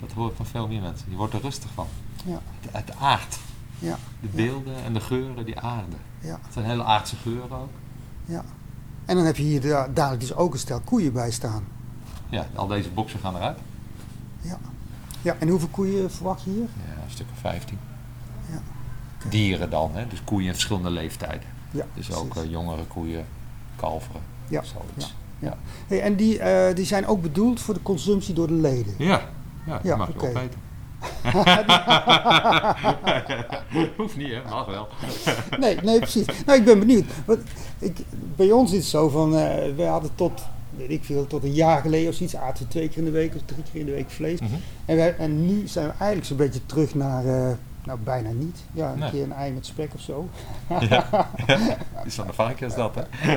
Dat 0.00 0.12
hoor 0.12 0.30
ik 0.30 0.36
van 0.36 0.46
veel 0.46 0.68
meer 0.68 0.80
mensen. 0.80 1.10
Je 1.10 1.16
wordt 1.16 1.34
er 1.34 1.40
rustig 1.40 1.70
van. 1.74 1.86
Ja. 2.24 2.38
Het, 2.60 2.86
het 2.86 2.96
aard. 2.96 3.38
Ja. 3.78 3.96
De 4.20 4.26
Ja. 4.30 4.34
beelden 4.36 4.82
en 4.84 4.92
de 4.92 5.00
geuren 5.00 5.44
die 5.44 5.60
aarden. 5.60 5.98
Ja. 6.18 6.38
Het 6.42 6.52
zijn 6.52 6.64
hele 6.64 6.84
aardse 6.84 7.16
geuren 7.16 7.56
ook. 7.58 7.70
En 9.06 9.16
dan 9.16 9.24
heb 9.24 9.36
je 9.36 9.42
hier 9.42 9.60
da- 9.60 9.88
dadelijk 9.94 10.20
dus 10.20 10.34
ook 10.34 10.52
een 10.52 10.58
stel 10.58 10.80
koeien 10.84 11.12
bij 11.12 11.30
staan. 11.30 11.64
Ja, 12.28 12.46
al 12.54 12.66
deze 12.66 12.90
boksen 12.90 13.20
gaan 13.20 13.36
eruit. 13.36 13.58
Ja, 15.22 15.36
en 15.38 15.48
hoeveel 15.48 15.68
koeien 15.68 16.10
verwacht 16.10 16.42
je 16.42 16.50
hier? 16.50 16.60
Ja, 16.86 17.02
een 17.04 17.10
stuk 17.10 17.26
of 17.32 17.38
15. 17.40 17.78
Ja. 18.50 18.58
Dieren 19.28 19.70
dan, 19.70 19.90
hè? 19.94 20.06
dus 20.08 20.24
koeien 20.24 20.46
in 20.46 20.52
verschillende 20.52 20.90
leeftijden. 20.90 21.48
Ja, 21.70 21.84
Dus 21.94 22.12
ook 22.12 22.36
eh, 22.36 22.50
jongere 22.50 22.84
koeien, 22.84 23.26
kalveren, 23.76 24.20
Ja, 24.48 24.62
zoiets. 24.62 25.14
Hey, 25.86 26.00
en 26.02 26.16
die, 26.16 26.38
eh, 26.38 26.74
die 26.74 26.84
zijn 26.84 27.06
ook 27.06 27.22
bedoeld 27.22 27.60
voor 27.60 27.74
de 27.74 27.82
consumptie 27.82 28.34
door 28.34 28.46
de 28.46 28.52
leden. 28.52 28.94
Ja, 28.98 29.20
ja, 29.66 29.80
Ja, 29.82 29.96
mag 29.96 30.06
je 30.08 30.14
oké. 30.14 30.26
opeten. 30.26 30.64
Hoeft 33.96 34.16
niet, 34.16 34.30
hè? 34.30 34.40
Mag 34.50 34.66
wel. 34.66 34.88
Nee, 35.58 35.76
nee, 35.82 35.98
precies. 35.98 36.26
Nou, 36.46 36.58
ik 36.58 36.64
ben 36.64 36.78
benieuwd. 36.78 37.04
Want 37.24 37.40
ik, 37.78 37.98
bij 38.36 38.50
ons 38.52 38.70
is 38.72 38.76
het 38.78 38.86
zo 38.86 39.08
van, 39.08 39.36
eh, 39.36 39.74
we 39.76 39.84
hadden 39.84 40.10
tot, 40.14 40.42
weet 40.76 40.90
ik 40.90 41.04
veel, 41.04 41.26
tot 41.26 41.42
een 41.44 41.52
jaar 41.54 41.80
geleden 41.80 42.08
of 42.08 42.14
zoiets, 42.14 42.36
aten 42.36 42.64
we 42.64 42.70
twee 42.70 42.88
keer 42.88 42.98
in 42.98 43.04
de 43.04 43.10
week 43.10 43.34
of 43.34 43.40
drie 43.44 43.62
keer 43.72 43.80
in 43.80 43.86
de 43.86 43.92
week 43.92 44.10
vlees. 44.10 44.40
Mhm. 44.40 44.50
en, 44.84 44.96
wij, 44.96 45.16
en 45.16 45.46
nu 45.46 45.66
zijn 45.68 45.86
we 45.86 45.92
eigenlijk 45.92 46.24
zo'n 46.26 46.36
beetje 46.36 46.66
terug 46.66 46.94
naar, 46.94 47.24
eh, 47.26 47.56
nou 47.84 47.98
bijna 48.04 48.30
niet. 48.30 48.58
Ja, 48.72 48.92
een 48.92 48.98
Nee. 48.98 49.10
keer 49.10 49.22
een 49.22 49.32
ei 49.32 49.52
met 49.52 49.66
spek 49.66 49.94
of 49.94 50.00
zo. 50.00 50.28
Ja. 50.88 51.28
Is 52.04 52.14
van 52.14 52.26
de 52.26 52.32
varkens 52.32 52.74
dat, 52.74 52.94
hè? 52.94 53.02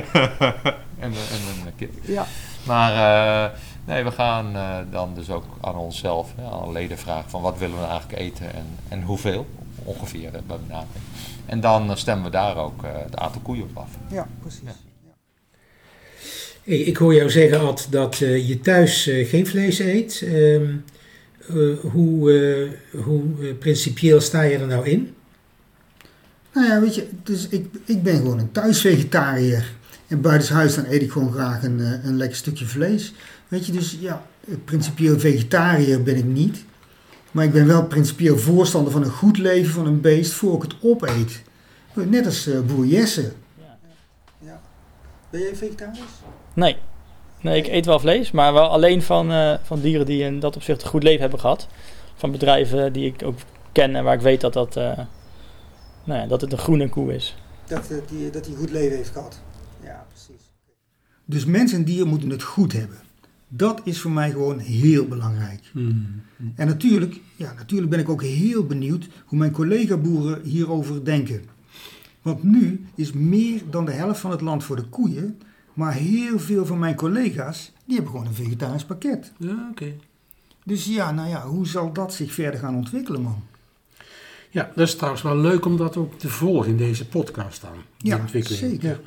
en, 1.04 1.10
de- 1.12 1.28
en 1.32 1.66
een 1.66 1.74
kip. 1.76 1.92
Ja, 2.04 2.26
Maar 2.66 2.92
eh, 2.92 3.58
nee, 3.84 4.04
we 4.04 4.10
gaan 4.10 4.56
eh, 4.56 4.76
dan 4.90 5.14
dus 5.14 5.30
ook 5.30 5.44
aan 5.60 5.74
onszelf, 5.76 6.32
hè, 6.36 6.50
aan 6.50 6.72
leden 6.72 6.98
vragen 6.98 7.30
van 7.30 7.42
wat 7.42 7.58
willen 7.58 7.74
we 7.74 7.80
nou 7.80 7.90
eigenlijk 7.92 8.20
eten 8.22 8.54
en, 8.54 8.66
en 8.88 9.02
hoeveel, 9.02 9.46
ongeveer 9.84 10.34
eh, 10.34 10.42
bij 10.46 10.56
benadering. 10.66 11.04
En 11.46 11.60
dan 11.60 11.90
eh, 11.90 11.96
stemmen 11.96 12.24
we 12.24 12.30
daar 12.30 12.56
ook 12.56 12.82
eh, 12.84 12.90
het 12.94 13.16
aantal 13.16 13.40
koeien 13.40 13.62
op 13.64 13.76
af. 13.76 13.88
ja, 14.08 14.26
precies. 14.40 14.60
Ja. 14.64 14.72
Hey, 16.64 16.78
ik 16.78 16.96
hoor 16.96 17.14
jou 17.14 17.30
zeggen, 17.30 17.60
Ad, 17.60 17.86
dat 17.90 18.20
eh, 18.20 18.48
je 18.48 18.60
thuis 18.60 19.06
eh, 19.06 19.28
geen 19.28 19.46
vlees 19.46 19.78
eet. 19.78 20.22
Ehm, 20.24 20.66
eh, 21.48 21.78
hoe 21.92 22.32
eh, 22.92 23.00
hoe 23.00 23.54
principieel 23.54 24.20
sta 24.20 24.42
je 24.42 24.58
er 24.58 24.66
nou 24.66 24.88
in? 24.88 25.14
Nou 26.52 26.66
ja, 26.66 26.80
weet 26.80 26.94
je, 26.94 27.06
dus 27.22 27.48
ik, 27.48 27.66
ik 27.84 28.02
ben 28.02 28.16
gewoon 28.16 28.38
een 28.38 28.52
thuisvegetariër. 28.52 29.72
En 30.06 30.20
buitenshuis 30.20 30.74
dan 30.74 30.84
eet 30.88 31.02
ik 31.02 31.10
gewoon 31.10 31.32
graag 31.32 31.62
een, 31.62 31.78
een 31.78 32.16
lekker 32.16 32.36
stukje 32.36 32.66
vlees. 32.66 33.14
Weet 33.48 33.66
je, 33.66 33.72
dus 33.72 33.96
ja, 34.00 34.26
principieel 34.64 35.18
vegetariër 35.18 36.02
ben 36.02 36.16
ik 36.16 36.24
niet. 36.24 36.64
Maar 37.30 37.44
ik 37.44 37.52
ben 37.52 37.66
wel 37.66 37.86
principieel 37.86 38.38
voorstander 38.38 38.92
van 38.92 39.02
een 39.02 39.10
goed 39.10 39.38
leven 39.38 39.72
van 39.72 39.86
een 39.86 40.00
beest 40.00 40.32
voor 40.32 40.56
ik 40.56 40.62
het 40.62 40.74
opeet. 40.80 41.42
Net 41.94 42.26
als 42.26 42.46
eh, 42.46 42.60
boer 42.60 42.86
Jesse. 42.86 43.32
Ja. 44.38 44.60
Ben 45.30 45.40
jij 45.40 45.56
vegetarisch? 45.56 46.00
Nee. 46.54 46.76
Nee, 47.40 47.58
ik 47.58 47.66
eet 47.66 47.86
wel 47.86 48.00
vlees, 48.00 48.30
maar 48.30 48.52
wel 48.52 48.68
alleen 48.68 49.02
van, 49.02 49.32
eh, 49.32 49.54
van 49.62 49.80
dieren 49.80 50.06
die 50.06 50.22
in 50.22 50.40
dat 50.40 50.56
opzicht 50.56 50.82
een 50.82 50.88
goed 50.88 51.02
leven 51.02 51.20
hebben 51.20 51.40
gehad. 51.40 51.68
Van 52.14 52.30
bedrijven 52.30 52.92
die 52.92 53.06
ik 53.06 53.22
ook 53.24 53.38
ken 53.72 53.96
en 53.96 54.04
waar 54.04 54.14
ik 54.14 54.20
weet 54.20 54.40
dat, 54.40 54.52
dat, 54.52 54.76
eh, 54.76 54.98
nou 56.04 56.20
ja, 56.20 56.26
dat 56.26 56.40
het 56.40 56.52
een 56.52 56.58
groene 56.58 56.88
koe 56.88 57.14
is. 57.14 57.36
Dat, 57.66 57.90
eh, 57.90 57.96
die, 58.08 58.30
dat 58.30 58.44
hij 58.44 58.54
een 58.54 58.60
goed 58.60 58.70
leven 58.70 58.96
heeft 58.96 59.10
gehad. 59.10 59.40
Ja, 59.82 60.06
precies. 60.08 60.52
Dus 61.24 61.44
mens 61.44 61.72
en 61.72 61.84
dier 61.84 62.06
moeten 62.06 62.30
het 62.30 62.42
goed 62.42 62.72
hebben. 62.72 62.98
Dat 63.48 63.80
is 63.84 64.00
voor 64.00 64.10
mij 64.10 64.30
gewoon 64.30 64.58
heel 64.58 65.06
belangrijk. 65.06 65.60
En 66.54 66.66
natuurlijk, 66.66 67.20
ja, 67.36 67.52
natuurlijk 67.52 67.90
ben 67.90 68.00
ik 68.00 68.08
ook 68.08 68.22
heel 68.22 68.66
benieuwd 68.66 69.08
hoe 69.24 69.38
mijn 69.38 69.50
collega-boeren 69.50 70.42
hierover 70.42 71.04
denken. 71.04 71.44
Want 72.22 72.42
nu 72.42 72.86
is 72.94 73.12
meer 73.12 73.62
dan 73.70 73.84
de 73.84 73.92
helft 73.92 74.20
van 74.20 74.30
het 74.30 74.40
land 74.40 74.64
voor 74.64 74.76
de 74.76 74.84
koeien, 74.84 75.40
maar 75.74 75.92
heel 75.92 76.38
veel 76.38 76.66
van 76.66 76.78
mijn 76.78 76.94
collega's, 76.94 77.72
die 77.84 77.94
hebben 77.94 78.12
gewoon 78.12 78.26
een 78.28 78.34
vegetarisch 78.34 78.84
pakket. 78.84 79.32
Ja, 79.36 79.68
oké. 79.70 79.92
Dus 80.64 80.84
ja, 80.84 81.10
nou 81.12 81.28
ja, 81.28 81.42
hoe 81.46 81.66
zal 81.66 81.92
dat 81.92 82.14
zich 82.14 82.32
verder 82.32 82.60
gaan 82.60 82.76
ontwikkelen, 82.76 83.22
man? 83.22 83.42
Ja, 84.50 84.70
dat 84.74 84.86
is 84.88 84.94
trouwens 84.94 85.22
wel 85.22 85.36
leuk 85.36 85.64
om 85.64 85.76
dat 85.76 85.96
ook 85.96 86.18
te 86.18 86.28
volgen 86.28 86.70
in 86.70 86.76
deze 86.76 87.06
podcast 87.08 87.60
dan. 87.60 87.70
die 87.98 88.10
Ja, 88.10 88.18
ontwikkeling. 88.18 88.60
zeker. 88.60 88.88
Ja. 88.88 88.98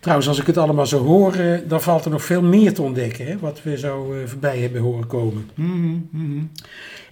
Trouwens, 0.00 0.28
als 0.28 0.40
ik 0.40 0.46
het 0.46 0.56
allemaal 0.56 0.86
zo 0.86 1.04
hoor, 1.04 1.34
eh, 1.34 1.58
dan 1.68 1.82
valt 1.82 2.04
er 2.04 2.10
nog 2.10 2.24
veel 2.24 2.42
meer 2.42 2.74
te 2.74 2.82
ontdekken, 2.82 3.26
hè, 3.26 3.38
wat 3.38 3.62
we 3.62 3.78
zo 3.78 4.12
eh, 4.14 4.26
voorbij 4.26 4.58
hebben 4.58 4.80
horen 4.80 5.06
komen. 5.06 5.50
Mhm. 5.54 6.42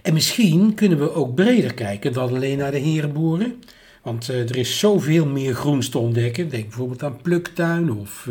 En 0.01 0.13
misschien 0.13 0.73
kunnen 0.73 0.99
we 0.99 1.13
ook 1.13 1.35
breder 1.35 1.73
kijken 1.73 2.13
dan 2.13 2.29
alleen 2.29 2.57
naar 2.57 2.71
de 2.71 2.77
herenboeren. 2.77 3.55
Want 4.03 4.29
eh, 4.29 4.39
er 4.49 4.57
is 4.57 4.79
zoveel 4.79 5.25
meer 5.25 5.53
groens 5.53 5.89
te 5.89 5.97
ontdekken. 5.97 6.49
Denk 6.49 6.63
bijvoorbeeld 6.67 7.03
aan 7.03 7.21
pluktuin 7.21 7.91
of 7.91 8.27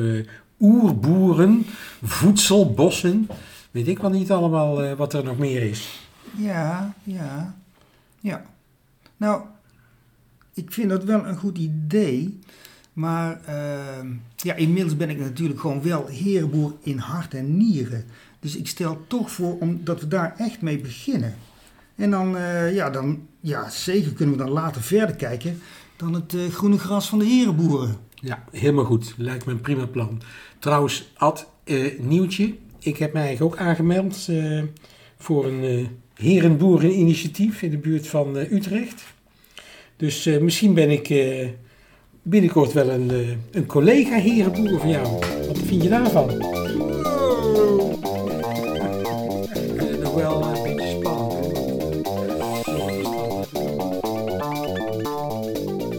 oerboeren, 0.61 1.67
voedselbossen. 2.03 3.29
Weet 3.71 3.89
ik 3.89 3.99
wel 3.99 4.11
niet 4.11 4.31
allemaal 4.31 4.83
eh, 4.83 4.97
wat 4.97 5.13
er 5.13 5.25
nog 5.25 5.39
meer 5.39 5.63
is. 5.63 6.09
Ja, 6.37 6.95
ja, 7.03 7.55
ja. 8.21 8.43
Nou, 9.17 9.43
ik 10.55 10.73
vind 10.73 10.89
dat 10.89 11.05
wel 11.05 11.27
een 11.27 11.37
goed 11.37 11.59
idee. 11.59 12.39
Maar 12.97 13.41
ehm, 13.45 14.13
ja, 14.37 14.55
inmiddels 14.55 14.97
ben 14.97 15.11
ik 15.11 15.19
natuurlijk 15.19 15.61
gewoon 15.61 15.83
wel 15.83 16.07
herenboer 16.07 16.75
in 16.83 16.99
hart 16.99 17.35
en 17.35 17.57
nieren. 17.57 18.05
Dus 18.41 18.57
ik 18.57 18.69
stel 18.69 19.05
toch 19.07 19.31
voor 19.31 19.59
om, 19.59 19.81
dat 19.85 20.01
we 20.01 20.09
daar 20.09 20.35
echt 20.37 20.61
mee 20.61 20.79
beginnen. 20.79 21.35
En 21.95 22.11
dan, 22.11 22.37
eh, 22.37 22.75
ja, 22.75 22.91
dan, 22.91 23.27
ja, 23.41 23.71
zeker 23.71 24.13
kunnen 24.13 24.37
we 24.37 24.45
dan 24.45 24.53
later 24.53 24.83
verder 24.83 25.17
kijken 25.17 25.61
dan 25.97 26.15
het 26.15 26.35
eh, 26.35 26.49
groene 26.49 26.79
gras 26.79 27.09
van 27.09 27.19
de 27.19 27.25
herenboeren. 27.25 27.97
Ja, 28.21 28.45
helemaal 28.51 28.85
goed. 28.85 29.15
Lijkt 29.17 29.47
me 29.47 29.53
een 29.53 29.61
prima 29.61 29.87
plan. 29.87 30.21
Trouwens, 30.59 31.13
Ad, 31.15 31.51
eh, 31.65 31.99
nieuwtje. 31.99 32.55
Ik 32.79 32.97
heb 32.97 33.13
mij 33.13 33.23
eigenlijk 33.23 33.55
ook 33.55 33.61
aangemeld 33.61 34.27
eh, 34.29 34.63
voor 35.19 35.47
een 35.47 35.65
eh 35.65 35.87
herenboereninitiatief 36.15 37.63
in 37.63 37.71
de 37.71 37.79
buurt 37.79 38.07
van 38.07 38.37
Utrecht. 38.37 39.05
Dus 39.97 40.25
misschien 40.41 40.75
ben 40.75 40.91
ik 40.91 41.15
binnenkort 42.23 42.73
wel 42.73 42.91
een, 42.91 43.11
een 43.51 43.67
collega 43.67 44.17
herenboer 44.17 44.81
van 44.81 44.89
jou. 44.89 45.07
Wat 45.47 45.59
vind 45.59 45.83
je 45.83 45.89
daarvan? 45.89 46.66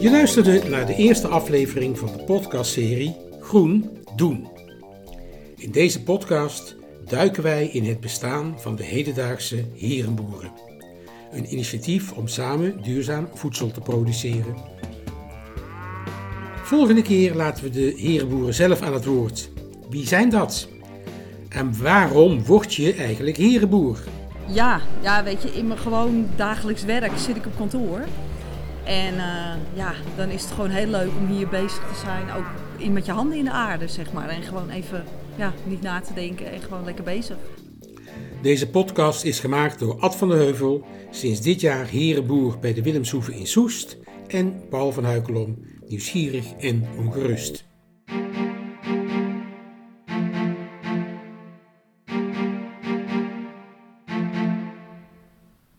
Je 0.08 0.14
luisterde 0.14 0.68
naar 0.68 0.86
de 0.86 0.94
eerste 0.94 1.28
aflevering 1.28 1.98
van 1.98 2.12
de 2.16 2.22
podcastserie 2.22 3.16
Groen 3.40 3.90
Doen. 4.16 4.48
In 5.56 5.70
deze 5.70 6.02
podcast 6.02 6.76
duiken 7.04 7.42
wij 7.42 7.66
in 7.66 7.84
het 7.84 8.00
bestaan 8.00 8.54
van 8.60 8.76
de 8.76 8.82
hedendaagse 8.82 9.64
herenboeren. 9.74 10.52
Een 11.32 11.52
initiatief 11.52 12.12
om 12.12 12.28
samen 12.28 12.82
duurzaam 12.82 13.28
voedsel 13.34 13.70
te 13.70 13.80
produceren. 13.80 14.56
Volgende 16.62 17.02
keer 17.02 17.34
laten 17.34 17.64
we 17.64 17.70
de 17.70 17.94
herenboeren 17.96 18.54
zelf 18.54 18.82
aan 18.82 18.94
het 18.94 19.04
woord. 19.04 19.50
Wie 19.90 20.06
zijn 20.06 20.30
dat? 20.30 20.68
En 21.48 21.82
waarom 21.82 22.44
word 22.44 22.74
je 22.74 22.94
eigenlijk 22.94 23.36
herenboer? 23.36 23.98
Ja, 24.46 24.80
ja, 25.02 25.24
weet 25.24 25.42
je, 25.42 25.48
in 25.48 25.66
mijn 25.66 25.78
gewoon 25.78 26.26
dagelijks 26.36 26.84
werk 26.84 27.18
zit 27.18 27.36
ik 27.36 27.46
op 27.46 27.56
kantoor. 27.56 28.04
En 28.88 29.14
eh, 29.14 29.54
ja, 29.74 29.94
dan 30.16 30.28
is 30.28 30.42
het 30.42 30.50
gewoon 30.50 30.70
heel 30.70 30.86
leuk 30.86 31.10
om 31.20 31.26
hier 31.26 31.48
bezig 31.48 31.88
te 31.92 32.00
zijn. 32.04 32.30
Ook 32.30 32.92
met 32.92 33.06
je 33.06 33.12
handen 33.12 33.38
in 33.38 33.44
de 33.44 33.50
aarde, 33.50 33.88
zeg 33.88 34.12
maar. 34.12 34.28
En 34.28 34.42
gewoon 34.42 34.70
even 34.70 35.04
ja, 35.36 35.52
niet 35.64 35.82
na 35.82 36.00
te 36.00 36.14
denken 36.14 36.52
en 36.52 36.60
gewoon 36.60 36.84
lekker 36.84 37.04
bezig. 37.04 37.36
Deze 38.42 38.68
podcast 38.70 39.24
is 39.24 39.40
gemaakt 39.40 39.78
door 39.78 40.00
Ad 40.00 40.16
van 40.16 40.28
der 40.28 40.38
Heuvel, 40.38 40.84
sinds 41.10 41.40
dit 41.40 41.60
jaar 41.60 41.86
herenboer 41.86 42.58
bij 42.58 42.74
de 42.74 42.82
Willemshoeve 42.82 43.34
in 43.34 43.46
Soest, 43.46 43.96
en 44.26 44.62
Paul 44.70 44.92
van 44.92 45.04
Huikelom, 45.04 45.58
nieuwsgierig 45.88 46.52
en 46.52 46.88
ongerust. 46.98 47.67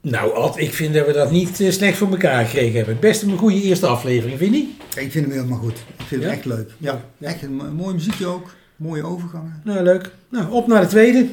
Nou, 0.10 0.34
Ad, 0.36 0.58
ik 0.58 0.74
vind 0.74 0.94
dat 0.94 1.06
we 1.06 1.14
dat 1.14 1.32
niet 1.32 1.60
eh, 1.62 1.72
slecht 1.72 1.98
voor 1.98 2.10
elkaar 2.12 2.46
gekregen 2.46 2.76
hebben. 2.78 3.00
Best 3.00 3.22
een 3.22 3.38
goede 3.38 3.62
eerste 3.62 3.88
aflevering, 3.88 4.38
vind 4.40 4.54
je 4.54 4.60
niet? 4.62 4.70
Ja, 4.96 5.02
ik 5.02 5.12
vind 5.12 5.26
hem 5.26 5.34
helemaal 5.34 5.60
goed. 5.60 5.78
Ik 5.98 6.06
vind 6.06 6.22
Ja? 6.22 6.28
het 6.28 6.38
echt 6.38 6.46
leuk. 6.46 6.72
Ja, 6.78 7.02
echt 7.22 7.42
een 7.42 7.54
mo- 7.56 7.72
mooi 7.72 7.94
muziekje 7.94 8.26
ook. 8.26 8.50
Mooie 8.76 9.04
overgangen. 9.06 9.62
Nou, 9.64 9.84
leuk. 9.84 10.12
Nou, 10.30 10.52
op 10.52 10.68
naar 10.68 10.82
de 10.82 10.88
tweede. 10.88 11.28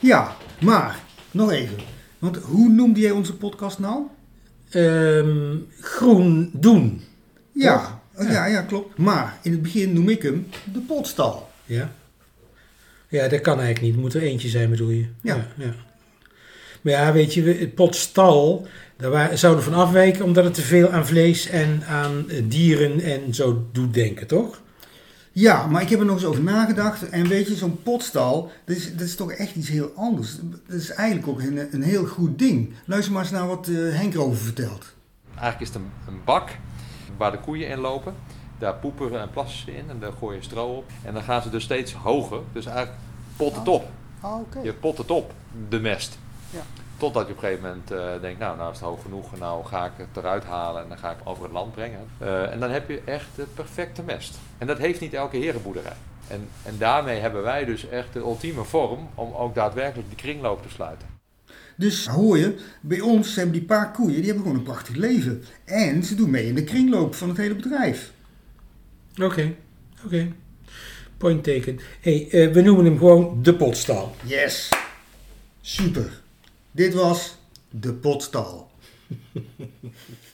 Ja, 0.00 0.36
maar 0.60 0.98
nog 1.30 1.50
even. 1.52 1.76
Want 2.18 2.36
hoe 2.36 2.68
noemde 2.68 3.00
jij 3.00 3.10
onze 3.10 3.36
podcast 3.36 3.78
nou? 3.78 4.02
Ehm, 4.70 5.56
groen 5.80 6.50
doen. 6.52 7.02
Ja, 7.52 8.00
Toch? 8.16 8.28
ja. 8.30 8.46
ja, 8.46 8.62
klopt. 8.62 8.98
Maar 8.98 9.38
in 9.42 9.52
het 9.52 9.62
begin 9.62 9.92
noem 9.92 10.08
ik 10.08 10.22
hem 10.22 10.46
de 10.72 10.78
potstal. 10.80 11.48
Ja. 11.64 11.92
Ja, 13.08 13.28
dat 13.28 13.40
kan 13.40 13.54
eigenlijk 13.60 13.80
niet. 13.86 13.94
Er 13.94 14.00
moet 14.00 14.14
er 14.14 14.22
eentje 14.22 14.48
zijn, 14.48 14.70
bedoel 14.70 14.88
je? 14.90 15.06
Ja. 15.22 15.46
ja. 15.56 15.74
Maar 16.86 16.94
ja, 16.94 17.12
weet 17.12 17.34
je, 17.34 17.42
we- 17.42 17.52
het 17.54 17.74
pot 17.74 17.96
stal, 17.96 18.66
daar 18.96 19.10
wa- 19.10 19.36
zouden 19.36 19.64
we 19.64 19.70
van 19.70 19.80
afwijken 19.80 20.24
omdat 20.24 20.44
het 20.44 20.54
te 20.54 20.62
veel 20.62 20.90
aan 20.90 21.06
vlees 21.06 21.48
en 21.48 21.82
aan 21.88 22.30
eh, 22.30 22.42
dieren 22.44 23.00
en 23.00 23.34
zo 23.34 23.66
doet 23.72 23.94
denken, 23.94 24.26
toch? 24.26 24.62
Ja, 25.32 25.66
maar 25.66 25.82
ik 25.82 25.88
heb 25.88 25.98
er 25.98 26.04
nog 26.04 26.14
eens 26.14 26.24
over 26.24 26.42
nagedacht. 26.42 27.08
En 27.08 27.28
weet 27.28 27.46
je, 27.48 27.54
zo'n 27.54 27.82
potstal, 27.82 28.50
dat 28.64 28.76
is, 28.76 28.92
dat 28.92 29.00
is 29.06 29.14
toch 29.16 29.32
echt 29.32 29.54
iets 29.56 29.68
heel 29.68 29.92
anders. 29.96 30.36
Dat 30.66 30.76
is 30.80 30.90
eigenlijk 30.90 31.28
ook 31.28 31.40
een, 31.40 31.68
een 31.70 31.82
heel 31.82 32.04
goed 32.06 32.38
ding. 32.38 32.72
Luister 32.84 33.12
maar 33.12 33.22
eens 33.22 33.30
naar 33.30 33.46
wat 33.46 33.68
eh, 33.68 33.74
Henk 33.76 34.14
erover 34.14 34.36
vertelt. 34.44 34.94
Eigenlijk 35.34 35.60
is 35.60 35.68
het 35.68 35.76
een, 35.76 36.14
een 36.14 36.20
bak 36.24 36.50
waar 37.16 37.30
de 37.30 37.38
koeien 37.40 37.68
in 37.68 37.78
lopen. 37.78 38.14
Daar 38.58 38.74
poeperen 38.74 39.20
en 39.20 39.30
plassen 39.30 39.58
ze 39.64 39.76
in 39.76 39.84
en 39.90 39.96
daar 40.00 40.12
gooi 40.18 40.36
je 40.36 40.42
stro 40.42 40.76
op. 40.76 40.84
En 41.04 41.14
dan 41.14 41.22
gaan 41.22 41.42
ze 41.42 41.50
dus 41.50 41.62
steeds 41.64 41.92
hoger. 41.92 42.40
Dus 42.52 42.66
eigenlijk 42.66 42.96
pot 43.36 43.56
het 43.56 43.68
op. 43.68 43.84
Ah, 44.20 44.40
oké. 44.40 44.60
Je 44.62 44.72
pot 44.72 44.98
het 44.98 45.10
op, 45.10 45.32
de 45.68 45.80
mest. 45.80 46.18
Ja. 46.50 46.60
Totdat 46.96 47.26
je 47.26 47.32
op 47.32 47.42
een 47.42 47.44
gegeven 47.44 47.68
moment 47.68 47.90
eh, 47.90 48.20
denkt, 48.20 48.38
nou, 48.38 48.56
nou 48.56 48.72
is 48.72 48.78
het 48.78 48.86
hoog 48.86 49.02
genoeg. 49.02 49.32
En 49.32 49.38
nou 49.38 49.64
ga 49.64 49.84
ik 49.84 49.92
het 49.96 50.16
eruit 50.16 50.44
halen 50.44 50.82
en 50.82 50.88
dan 50.88 50.98
ga 50.98 51.10
ik 51.10 51.16
het 51.18 51.26
over 51.26 51.42
het 51.42 51.52
land 51.52 51.72
brengen. 51.72 52.00
Eh, 52.18 52.52
en 52.52 52.60
dan 52.60 52.70
heb 52.70 52.88
je 52.88 53.02
echt 53.04 53.28
de 53.34 53.46
perfecte 53.54 54.02
mest. 54.02 54.38
En 54.58 54.66
dat 54.66 54.78
heeft 54.78 55.00
niet 55.00 55.14
elke 55.14 55.36
herenboerderij. 55.36 55.96
En, 56.28 56.48
en 56.62 56.78
daarmee 56.78 57.20
hebben 57.20 57.42
wij 57.42 57.64
dus 57.64 57.88
echt 57.88 58.12
de 58.12 58.18
ultieme 58.18 58.64
vorm 58.64 59.08
om 59.14 59.34
ook 59.34 59.54
daadwerkelijk 59.54 60.08
die 60.08 60.16
kringloop 60.16 60.62
te 60.62 60.68
sluiten. 60.68 61.08
Dus 61.76 62.06
hoor 62.06 62.38
je, 62.38 62.58
bij 62.80 63.00
ons 63.00 63.34
hebben 63.34 63.52
die 63.52 63.64
paar 63.64 63.92
koeien, 63.92 64.16
die 64.16 64.24
hebben 64.24 64.42
gewoon 64.42 64.58
een 64.58 64.64
prachtig 64.64 64.94
leven. 64.94 65.44
En 65.64 66.04
ze 66.04 66.14
doen 66.14 66.30
mee 66.30 66.46
in 66.46 66.54
de 66.54 66.64
kringloop 66.64 67.14
van 67.14 67.28
het 67.28 67.36
hele 67.36 67.54
bedrijf. 67.54 68.12
Oké, 69.22 69.54
oké. 70.04 70.32
Point 71.16 71.44
taken. 71.44 71.78
hey, 72.00 72.28
eh, 72.30 72.52
we 72.52 72.60
noemen 72.60 72.84
hem 72.84 72.98
gewoon 72.98 73.42
de 73.42 73.54
potstal. 73.54 74.14
Yes. 74.22 74.68
Super. 75.60 76.24
Dit 76.76 76.94
was 76.94 77.36
de 77.70 77.92
potstal. 77.92 78.70